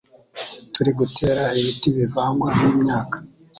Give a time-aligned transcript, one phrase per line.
[0.73, 3.17] turi gutera ibiti bivangwa n'imyaka